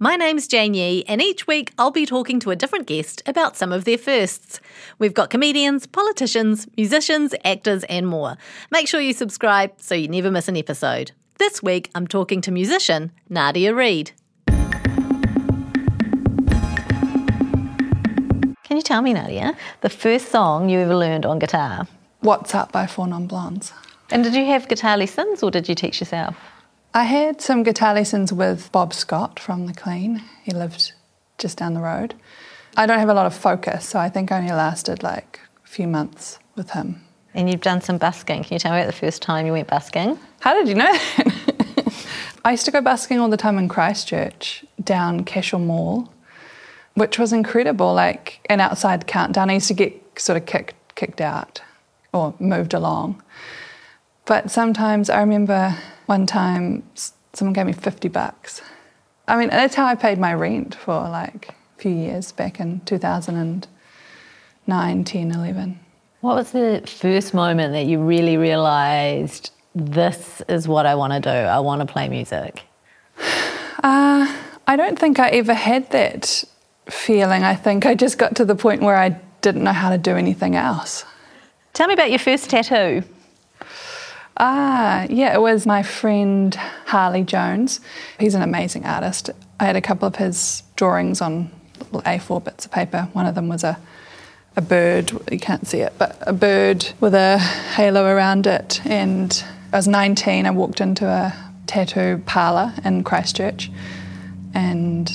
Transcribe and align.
My 0.00 0.14
name's 0.14 0.46
Jane 0.46 0.74
Yee, 0.74 1.02
and 1.08 1.20
each 1.20 1.48
week 1.48 1.72
I'll 1.76 1.90
be 1.90 2.06
talking 2.06 2.38
to 2.40 2.52
a 2.52 2.56
different 2.56 2.86
guest 2.86 3.20
about 3.26 3.56
some 3.56 3.72
of 3.72 3.84
their 3.84 3.98
firsts. 3.98 4.60
We've 5.00 5.12
got 5.12 5.28
comedians, 5.28 5.88
politicians, 5.88 6.68
musicians, 6.76 7.34
actors, 7.44 7.82
and 7.88 8.06
more. 8.06 8.36
Make 8.70 8.86
sure 8.86 9.00
you 9.00 9.12
subscribe 9.12 9.72
so 9.78 9.96
you 9.96 10.06
never 10.06 10.30
miss 10.30 10.46
an 10.46 10.56
episode. 10.56 11.10
This 11.38 11.64
week 11.64 11.90
I'm 11.96 12.06
talking 12.06 12.40
to 12.42 12.52
musician 12.52 13.10
Nadia 13.28 13.74
Reid. 13.74 14.12
Can 18.62 18.76
you 18.76 18.82
tell 18.82 19.02
me, 19.02 19.14
Nadia, 19.14 19.56
the 19.80 19.90
first 19.90 20.28
song 20.28 20.68
you 20.68 20.78
ever 20.78 20.94
learned 20.94 21.26
on 21.26 21.40
guitar? 21.40 21.88
What's 22.20 22.54
Up 22.54 22.70
by 22.70 22.86
Four 22.86 23.08
Non 23.08 23.26
Blondes. 23.26 23.72
And 24.12 24.22
did 24.22 24.36
you 24.36 24.46
have 24.46 24.68
guitar 24.68 24.96
lessons 24.96 25.42
or 25.42 25.50
did 25.50 25.68
you 25.68 25.74
teach 25.74 25.98
yourself? 25.98 26.36
I 26.94 27.04
had 27.04 27.40
some 27.42 27.64
guitar 27.64 27.94
lessons 27.94 28.32
with 28.32 28.72
Bob 28.72 28.94
Scott 28.94 29.38
from 29.38 29.66
The 29.66 29.74
Clean. 29.74 30.22
He 30.42 30.52
lived 30.52 30.92
just 31.36 31.58
down 31.58 31.74
the 31.74 31.80
road. 31.80 32.14
I 32.76 32.86
don't 32.86 32.98
have 32.98 33.10
a 33.10 33.14
lot 33.14 33.26
of 33.26 33.34
focus, 33.34 33.86
so 33.86 33.98
I 33.98 34.08
think 34.08 34.32
I 34.32 34.38
only 34.38 34.52
lasted 34.52 35.02
like 35.02 35.40
a 35.64 35.68
few 35.68 35.86
months 35.86 36.38
with 36.56 36.70
him. 36.70 37.02
And 37.34 37.50
you've 37.50 37.60
done 37.60 37.82
some 37.82 37.98
busking. 37.98 38.42
Can 38.42 38.54
you 38.54 38.58
tell 38.58 38.72
me 38.72 38.78
about 38.78 38.86
the 38.86 38.98
first 38.98 39.20
time 39.20 39.44
you 39.44 39.52
went 39.52 39.68
busking? 39.68 40.18
How 40.40 40.54
did 40.54 40.66
you 40.66 40.74
know 40.74 40.90
that? 40.92 42.06
I 42.44 42.52
used 42.52 42.64
to 42.64 42.70
go 42.70 42.80
busking 42.80 43.18
all 43.20 43.28
the 43.28 43.36
time 43.36 43.58
in 43.58 43.68
Christchurch 43.68 44.64
down 44.82 45.24
Cashel 45.24 45.58
Mall, 45.58 46.10
which 46.94 47.18
was 47.18 47.34
incredible. 47.34 47.92
Like 47.92 48.40
an 48.48 48.60
outside 48.60 49.06
countdown, 49.06 49.50
I 49.50 49.54
used 49.54 49.68
to 49.68 49.74
get 49.74 49.94
sort 50.18 50.38
of 50.38 50.46
kicked 50.46 50.74
kicked 50.94 51.20
out 51.20 51.60
or 52.14 52.34
moved 52.38 52.72
along. 52.72 53.22
But 54.24 54.50
sometimes 54.50 55.10
I 55.10 55.20
remember 55.20 55.76
one 56.08 56.26
time 56.26 56.82
someone 57.34 57.52
gave 57.52 57.66
me 57.66 57.72
50 57.72 58.08
bucks. 58.08 58.62
I 59.28 59.36
mean, 59.36 59.50
that's 59.50 59.74
how 59.74 59.84
I 59.84 59.94
paid 59.94 60.18
my 60.18 60.32
rent 60.32 60.74
for 60.74 60.94
like 60.94 61.50
a 61.50 61.80
few 61.80 61.92
years 61.92 62.32
back 62.32 62.60
in 62.60 62.80
2009, 62.80 65.04
10, 65.04 65.30
11. 65.30 65.80
What 66.20 66.34
was 66.34 66.52
the 66.52 66.82
first 66.86 67.34
moment 67.34 67.74
that 67.74 67.84
you 67.84 68.00
really 68.00 68.38
realised 68.38 69.50
this 69.74 70.40
is 70.48 70.66
what 70.66 70.86
I 70.86 70.94
want 70.94 71.12
to 71.12 71.20
do? 71.20 71.28
I 71.28 71.60
want 71.60 71.86
to 71.86 71.86
play 71.86 72.08
music? 72.08 72.62
Uh, 73.80 74.26
I 74.66 74.74
don't 74.74 74.98
think 74.98 75.20
I 75.20 75.28
ever 75.28 75.54
had 75.54 75.88
that 75.92 76.42
feeling. 76.90 77.44
I 77.44 77.54
think 77.54 77.86
I 77.86 77.94
just 77.94 78.18
got 78.18 78.34
to 78.34 78.44
the 78.44 78.56
point 78.56 78.82
where 78.82 78.96
I 78.96 79.10
didn't 79.40 79.62
know 79.62 79.72
how 79.72 79.90
to 79.90 79.98
do 79.98 80.16
anything 80.16 80.56
else. 80.56 81.04
Tell 81.74 81.86
me 81.86 81.94
about 81.94 82.10
your 82.10 82.18
first 82.18 82.50
tattoo. 82.50 83.04
Ah, 84.40 85.06
yeah, 85.10 85.34
it 85.34 85.40
was 85.40 85.66
my 85.66 85.82
friend 85.82 86.54
Harley 86.86 87.24
Jones. 87.24 87.80
He's 88.20 88.34
an 88.34 88.42
amazing 88.42 88.84
artist. 88.84 89.30
I 89.58 89.64
had 89.64 89.76
a 89.76 89.80
couple 89.80 90.06
of 90.06 90.16
his 90.16 90.62
drawings 90.76 91.20
on 91.20 91.50
little 91.78 92.02
A4 92.02 92.44
bits 92.44 92.64
of 92.64 92.70
paper. 92.70 93.08
One 93.12 93.26
of 93.26 93.34
them 93.34 93.48
was 93.48 93.64
a 93.64 93.78
a 94.58 94.60
bird, 94.60 95.12
you 95.30 95.38
can't 95.38 95.68
see 95.68 95.78
it, 95.78 95.92
but 95.98 96.16
a 96.22 96.32
bird 96.32 96.84
with 96.98 97.14
a 97.14 97.38
halo 97.38 98.04
around 98.04 98.44
it. 98.44 98.84
And 98.84 99.44
I 99.72 99.76
was 99.76 99.86
19, 99.86 100.46
I 100.46 100.50
walked 100.50 100.80
into 100.80 101.06
a 101.06 101.32
tattoo 101.68 102.20
parlour 102.26 102.74
in 102.84 103.04
Christchurch 103.04 103.70
and 104.54 105.08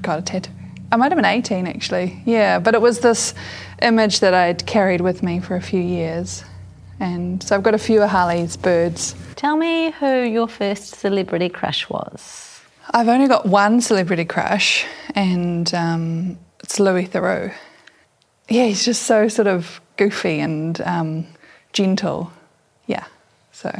got 0.00 0.20
a 0.20 0.22
tattoo. 0.22 0.52
I 0.92 0.96
might 0.96 1.10
have 1.10 1.16
been 1.16 1.24
18 1.24 1.66
actually, 1.66 2.22
yeah, 2.24 2.60
but 2.60 2.76
it 2.76 2.80
was 2.80 3.00
this 3.00 3.34
image 3.82 4.20
that 4.20 4.34
I'd 4.34 4.64
carried 4.66 5.00
with 5.00 5.24
me 5.24 5.40
for 5.40 5.56
a 5.56 5.60
few 5.60 5.80
years. 5.80 6.44
And 7.00 7.42
so 7.42 7.54
I've 7.54 7.62
got 7.62 7.74
a 7.74 7.78
few 7.78 8.02
of 8.02 8.10
Harley's 8.10 8.56
birds. 8.56 9.14
Tell 9.36 9.56
me 9.56 9.90
who 9.92 10.22
your 10.22 10.48
first 10.48 10.96
celebrity 10.96 11.48
crush 11.48 11.88
was. 11.88 12.60
I've 12.90 13.08
only 13.08 13.28
got 13.28 13.46
one 13.46 13.80
celebrity 13.80 14.24
crush, 14.24 14.86
and 15.14 15.72
um, 15.74 16.38
it's 16.62 16.78
Louis 16.78 17.06
Theroux. 17.06 17.52
Yeah, 18.48 18.66
he's 18.66 18.84
just 18.84 19.02
so 19.02 19.28
sort 19.28 19.48
of 19.48 19.80
goofy 19.96 20.38
and 20.40 20.80
um, 20.82 21.26
gentle. 21.72 22.32
Yeah, 22.86 23.04
so 23.52 23.70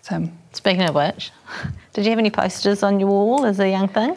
it's 0.00 0.08
him. 0.08 0.36
Speaking 0.52 0.82
of 0.82 0.94
which, 0.94 1.30
did 1.92 2.04
you 2.04 2.10
have 2.10 2.18
any 2.18 2.30
posters 2.30 2.82
on 2.82 3.00
your 3.00 3.10
wall 3.10 3.44
as 3.44 3.60
a 3.60 3.70
young 3.70 3.88
thing? 3.88 4.16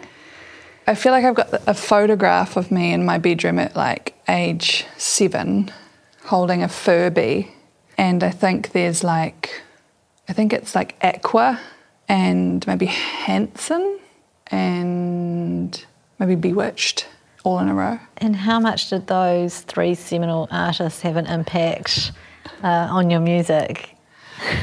I 0.89 0.95
feel 0.95 1.11
like 1.11 1.25
I've 1.25 1.35
got 1.35 1.61
a 1.67 1.73
photograph 1.73 2.55
of 2.55 2.71
me 2.71 2.93
in 2.93 3.03
my 3.03 3.17
bedroom 3.17 3.59
at 3.59 3.75
like 3.75 4.15
age 4.29 4.85
seven 4.97 5.69
holding 6.23 6.63
a 6.63 6.69
Furby. 6.69 7.51
And 7.97 8.23
I 8.23 8.29
think 8.29 8.71
there's 8.71 9.03
like, 9.03 9.61
I 10.29 10.33
think 10.33 10.53
it's 10.53 10.75
like 10.75 10.95
Aqua 11.01 11.59
and 12.07 12.65
maybe 12.67 12.85
Hanson 12.85 13.99
and 14.47 15.85
maybe 16.19 16.35
Bewitched 16.35 17.07
all 17.43 17.59
in 17.59 17.69
a 17.69 17.73
row. 17.73 17.99
And 18.17 18.35
how 18.35 18.59
much 18.59 18.89
did 18.89 19.07
those 19.07 19.61
three 19.61 19.95
seminal 19.95 20.47
artists 20.51 21.01
have 21.01 21.15
an 21.15 21.25
impact 21.25 22.11
uh, 22.63 22.67
on 22.67 23.09
your 23.09 23.19
music? 23.21 23.95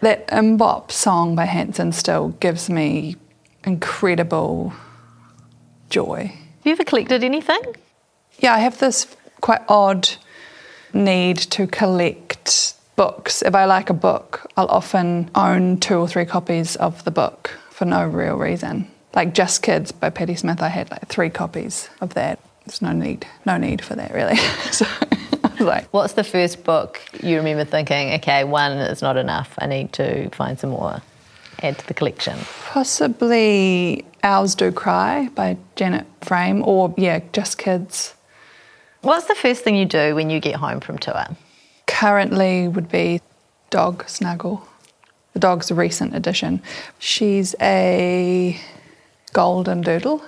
That 0.00 0.28
MMMBop 0.28 0.90
song 0.90 1.34
by 1.34 1.46
Hanson 1.46 1.90
still 1.90 2.28
gives 2.38 2.68
me 2.68 3.16
incredible 3.64 4.74
joy. 5.88 6.26
Have 6.26 6.66
you 6.66 6.72
ever 6.72 6.84
collected 6.84 7.24
anything? 7.24 7.62
Yeah, 8.38 8.54
I 8.54 8.58
have 8.58 8.78
this 8.78 9.06
quite 9.40 9.62
odd 9.68 10.06
need 10.92 11.38
to 11.38 11.66
collect 11.66 12.75
books. 12.96 13.42
If 13.42 13.54
I 13.54 13.66
like 13.66 13.90
a 13.90 13.94
book, 13.94 14.50
I'll 14.56 14.68
often 14.68 15.30
own 15.34 15.78
two 15.78 15.96
or 15.96 16.08
three 16.08 16.24
copies 16.24 16.76
of 16.76 17.04
the 17.04 17.10
book 17.10 17.58
for 17.70 17.84
no 17.84 18.06
real 18.06 18.36
reason. 18.36 18.90
Like 19.14 19.34
Just 19.34 19.62
Kids 19.62 19.92
by 19.92 20.10
Patti 20.10 20.34
Smith, 20.34 20.62
I 20.62 20.68
had 20.68 20.90
like 20.90 21.06
three 21.08 21.30
copies 21.30 21.88
of 22.00 22.14
that. 22.14 22.38
There's 22.64 22.82
no 22.82 22.92
need, 22.92 23.26
no 23.44 23.56
need 23.58 23.82
for 23.84 23.94
that 23.94 24.12
really. 24.12 24.36
so 24.72 24.86
I 24.86 25.48
was 25.50 25.60
like, 25.60 25.86
What's 25.92 26.14
the 26.14 26.24
first 26.24 26.64
book 26.64 27.00
you 27.22 27.36
remember 27.36 27.64
thinking, 27.64 28.14
okay, 28.14 28.44
one 28.44 28.72
is 28.72 29.02
not 29.02 29.16
enough, 29.16 29.54
I 29.58 29.66
need 29.66 29.92
to 29.94 30.28
find 30.30 30.58
some 30.58 30.70
more, 30.70 31.00
add 31.62 31.78
to 31.78 31.86
the 31.86 31.94
collection? 31.94 32.38
possibly 32.64 34.04
Owls 34.22 34.54
Do 34.54 34.72
Cry 34.72 35.28
by 35.34 35.56
Janet 35.76 36.06
Frame, 36.20 36.62
or 36.62 36.92
yeah, 36.98 37.20
Just 37.32 37.56
Kids. 37.58 38.14
What's 39.02 39.26
the 39.26 39.34
first 39.34 39.62
thing 39.62 39.76
you 39.76 39.86
do 39.86 40.14
when 40.14 40.28
you 40.30 40.40
get 40.40 40.56
home 40.56 40.80
from 40.80 40.98
tour? 40.98 41.26
Currently 41.98 42.68
would 42.68 42.90
be 42.90 43.22
Dog 43.70 44.06
Snuggle. 44.06 44.68
The 45.32 45.38
dog's 45.38 45.70
a 45.70 45.74
recent 45.74 46.14
addition. 46.14 46.60
She's 46.98 47.54
a 47.58 48.60
golden 49.32 49.80
doodle, 49.80 50.22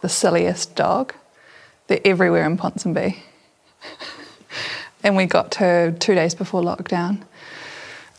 the 0.00 0.08
silliest 0.08 0.74
dog. 0.74 1.14
They're 1.86 2.00
everywhere 2.04 2.44
in 2.44 2.58
Ponsonby. 2.58 3.18
and 5.04 5.14
we 5.14 5.26
got 5.26 5.54
her 5.54 5.92
two 5.92 6.16
days 6.16 6.34
before 6.34 6.62
lockdown. 6.62 7.22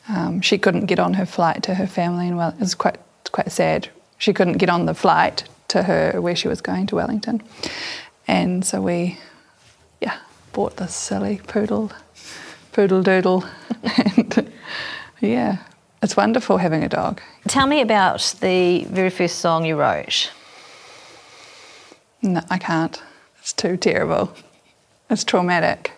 Um, 0.07 0.39
she 0.39 0.57
couldn't 0.57 0.85
get 0.85 0.97
on 0.97 1.15
her 1.15 1.25
flight 1.25 1.63
to 1.63 1.75
her 1.75 1.87
family, 1.87 2.29
and 2.29 2.37
well, 2.37 2.51
it 2.51 2.61
was 2.61 2.75
quite 2.75 2.97
quite 3.33 3.51
sad. 3.51 3.89
She 4.17 4.31
couldn't 4.31 4.57
get 4.57 4.69
on 4.69 4.85
the 4.85 4.93
flight 4.93 5.43
to 5.67 5.83
her 5.83 6.21
where 6.21 6.35
she 6.37 6.47
was 6.47 6.61
going 6.61 6.87
to 6.87 6.95
Wellington, 6.95 7.43
and 8.25 8.63
so 8.63 8.81
we 8.81 9.19
yeah, 9.99 10.17
bought 10.53 10.77
this 10.77 10.95
silly 10.95 11.41
poodle, 11.45 11.91
poodle 12.75 13.01
doodle. 13.01 13.45
and 13.83 14.51
yeah, 15.21 15.59
it's 16.03 16.17
wonderful 16.17 16.57
having 16.57 16.83
a 16.83 16.89
dog. 16.89 17.21
Tell 17.47 17.67
me 17.67 17.79
about 17.79 18.35
the 18.41 18.83
very 18.89 19.09
first 19.09 19.39
song 19.39 19.65
you 19.65 19.77
wrote. 19.77 20.29
No, 22.21 22.41
I 22.49 22.57
can't. 22.57 23.01
It's 23.39 23.53
too 23.53 23.77
terrible. 23.77 24.33
It's 25.09 25.23
traumatic. 25.23 25.93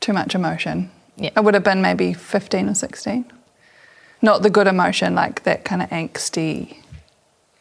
Too 0.00 0.12
much 0.12 0.34
emotion. 0.34 0.90
Yeah. 1.16 1.30
I 1.36 1.40
would 1.40 1.54
have 1.54 1.62
been 1.62 1.80
maybe 1.80 2.12
15 2.12 2.70
or 2.70 2.74
16. 2.74 3.32
Not 4.20 4.42
the 4.42 4.50
good 4.50 4.66
emotion, 4.66 5.14
like 5.14 5.44
that 5.44 5.64
kind 5.64 5.80
of 5.80 5.90
angsty 5.90 6.76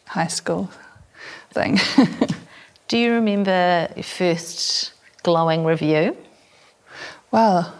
high 0.07 0.27
school 0.27 0.71
thing. 1.51 1.77
Do 2.87 2.97
you 2.97 3.13
remember 3.13 3.89
your 3.95 4.03
first 4.03 4.93
glowing 5.21 5.65
review? 5.65 6.17
Well, 7.29 7.75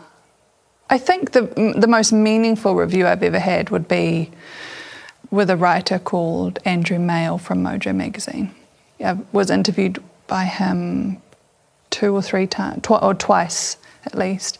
I 0.89 0.97
think 0.97 1.31
the 1.31 1.41
the 1.77 1.87
most 1.87 2.13
meaningful 2.13 2.75
review 2.75 3.07
I've 3.07 3.23
ever 3.23 3.39
had 3.39 3.69
would 3.69 3.87
be 3.87 4.31
with 5.29 5.49
a 5.49 5.57
writer 5.57 5.99
called 5.99 6.59
Andrew 6.63 6.99
Male 6.99 7.37
from 7.37 7.63
Mojo 7.63 7.93
magazine. 7.93 8.51
I 9.03 9.17
was 9.31 9.49
interviewed 9.49 10.01
by 10.27 10.45
him 10.45 11.21
two 11.89 12.15
or 12.15 12.21
three 12.21 12.47
times, 12.47 12.83
tw- 12.83 13.03
or 13.03 13.13
twice 13.13 13.77
at 14.05 14.15
least, 14.15 14.57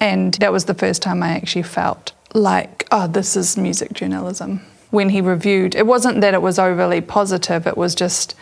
and 0.00 0.34
that 0.34 0.52
was 0.52 0.66
the 0.66 0.74
first 0.74 1.02
time 1.02 1.22
I 1.22 1.30
actually 1.30 1.64
felt 1.64 2.12
like, 2.34 2.86
oh, 2.92 3.08
this 3.08 3.36
is 3.36 3.56
music 3.56 3.92
journalism. 3.92 4.60
When 4.90 5.08
he 5.08 5.20
reviewed, 5.20 5.74
it 5.74 5.86
wasn't 5.86 6.20
that 6.20 6.34
it 6.34 6.42
was 6.42 6.58
overly 6.58 7.00
positive, 7.00 7.66
it 7.66 7.76
was 7.76 7.94
just 7.94 8.36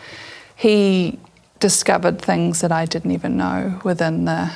he 0.55 1.19
discovered 1.59 2.21
things 2.21 2.61
that 2.61 2.71
I 2.71 2.85
didn't 2.85 3.11
even 3.11 3.35
know 3.35 3.81
within 3.83 4.25
the 4.25 4.51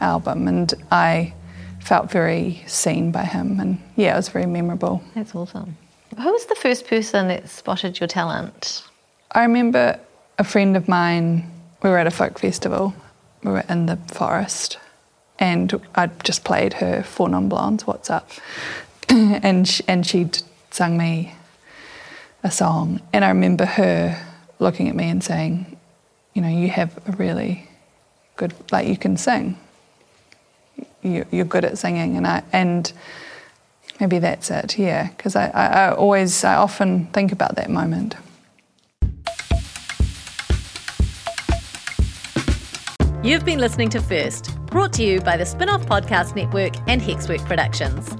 album, 0.00 0.46
and 0.46 0.72
I 0.90 1.32
felt 1.80 2.10
very 2.10 2.62
seen 2.66 3.10
by 3.10 3.24
him, 3.24 3.60
and 3.60 3.80
yeah, 3.96 4.14
it 4.14 4.16
was 4.16 4.28
very 4.28 4.46
memorable. 4.46 5.02
That's 5.14 5.34
awesome. 5.34 5.76
Who 6.16 6.32
was 6.32 6.46
the 6.46 6.54
first 6.54 6.86
person 6.86 7.28
that 7.28 7.48
spotted 7.48 8.00
your 8.00 8.08
talent? 8.08 8.82
I 9.32 9.42
remember 9.42 9.98
a 10.38 10.44
friend 10.44 10.76
of 10.76 10.88
mine, 10.88 11.50
we 11.82 11.90
were 11.90 11.98
at 11.98 12.06
a 12.06 12.10
folk 12.10 12.38
festival, 12.38 12.94
we 13.42 13.52
were 13.52 13.64
in 13.68 13.86
the 13.86 13.96
forest, 14.08 14.78
and 15.38 15.80
I 15.94 16.08
just 16.22 16.44
played 16.44 16.74
her 16.74 17.02
Four 17.02 17.28
Non 17.28 17.48
Blondes, 17.48 17.86
What's 17.86 18.10
Up? 18.10 18.30
and, 19.08 19.66
sh- 19.66 19.82
and 19.88 20.06
she'd 20.06 20.38
sung 20.70 20.98
me 20.98 21.34
a 22.42 22.50
song. 22.50 23.00
And 23.12 23.24
I 23.24 23.28
remember 23.28 23.64
her 23.64 24.20
looking 24.58 24.88
at 24.88 24.94
me 24.94 25.08
and 25.08 25.22
saying, 25.24 25.78
You 26.34 26.42
know, 26.42 26.48
you 26.48 26.68
have 26.68 26.98
a 27.08 27.12
really 27.12 27.68
good, 28.36 28.52
like, 28.70 28.86
you 28.86 28.96
can 28.96 29.16
sing. 29.16 29.56
You, 31.02 31.24
you're 31.30 31.44
good 31.44 31.64
at 31.64 31.78
singing. 31.78 32.16
And 32.16 32.26
I, 32.26 32.42
and 32.52 32.92
maybe 33.98 34.18
that's 34.18 34.50
it, 34.50 34.78
yeah, 34.78 35.08
because 35.08 35.36
I, 35.36 35.48
I, 35.48 35.66
I 35.66 35.94
always, 35.94 36.44
I 36.44 36.56
often 36.56 37.06
think 37.06 37.32
about 37.32 37.56
that 37.56 37.70
moment. 37.70 38.16
You've 43.22 43.44
been 43.44 43.58
listening 43.58 43.90
to 43.90 44.00
First, 44.00 44.56
brought 44.66 44.94
to 44.94 45.04
you 45.04 45.20
by 45.20 45.36
the 45.36 45.44
Spinoff 45.44 45.84
Podcast 45.84 46.34
Network 46.34 46.72
and 46.88 47.02
Hexwork 47.02 47.44
Productions. 47.44 48.16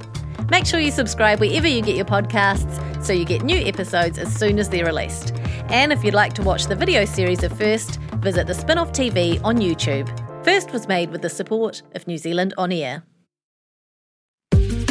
Make 0.50 0.66
sure 0.66 0.78
you 0.78 0.90
subscribe 0.90 1.40
wherever 1.40 1.66
you 1.66 1.80
get 1.80 1.96
your 1.96 2.04
podcasts 2.04 3.02
so 3.02 3.14
you 3.14 3.24
get 3.24 3.42
new 3.42 3.56
episodes 3.56 4.18
as 4.18 4.34
soon 4.34 4.58
as 4.58 4.68
they're 4.68 4.84
released. 4.84 5.32
And 5.70 5.90
if 5.90 6.04
you'd 6.04 6.12
like 6.12 6.34
to 6.34 6.42
watch 6.42 6.66
the 6.66 6.76
video 6.76 7.06
series 7.06 7.42
of 7.42 7.56
First, 7.56 7.98
visit 8.16 8.46
the 8.46 8.52
Spinoff 8.52 8.92
TV 8.92 9.42
on 9.42 9.56
YouTube. 9.56 10.08
First 10.42 10.72
was 10.72 10.88
made 10.88 11.10
with 11.10 11.20
the 11.20 11.28
support 11.28 11.82
of 11.94 12.06
New 12.06 12.16
Zealand 12.16 12.54
On 12.56 12.72
Air. 12.72 13.02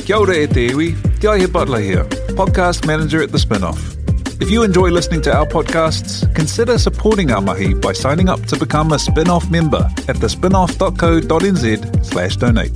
Kia 0.06 0.18
ora 0.18 0.36
e 0.36 0.48
te 0.48 0.68
iwi, 0.70 0.96
Te 1.20 1.28
Aihe 1.28 1.52
Butler 1.52 1.80
here, 1.80 2.04
podcast 2.36 2.86
manager 2.86 3.22
at 3.24 3.32
The 3.32 3.38
Spinoff. 3.38 3.96
If 4.42 4.50
you 4.50 4.64
enjoy 4.64 4.90
listening 4.90 5.22
to 5.24 5.36
our 5.36 5.46
podcasts, 5.46 6.24
consider 6.36 6.78
supporting 6.78 7.32
our 7.32 7.42
mahi 7.42 7.74
by 7.74 7.94
signing 7.94 8.30
up 8.30 8.46
to 8.46 8.58
become 8.58 8.92
a 8.94 8.98
Spinoff 8.98 9.50
member 9.52 9.90
at 10.08 10.16
thespinoff.co.nz 10.18 12.06
slash 12.06 12.38
donate. 12.38 12.76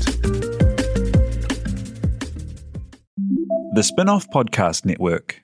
The 3.76 3.82
Spinoff 3.82 4.28
Podcast 4.34 4.86
Network. 4.86 5.43